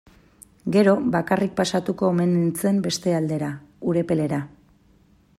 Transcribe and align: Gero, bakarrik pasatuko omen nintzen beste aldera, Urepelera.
Gero, 0.75 0.93
bakarrik 1.15 1.51
pasatuko 1.59 2.07
omen 2.13 2.33
nintzen 2.37 2.79
beste 2.87 3.13
aldera, 3.19 3.51
Urepelera. 3.91 4.41